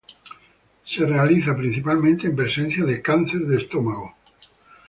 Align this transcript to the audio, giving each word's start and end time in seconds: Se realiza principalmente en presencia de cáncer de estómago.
Se 0.83 1.05
realiza 1.05 1.55
principalmente 1.55 2.25
en 2.25 2.35
presencia 2.35 2.83
de 2.85 3.03
cáncer 3.03 3.41
de 3.41 3.57
estómago. 3.59 4.15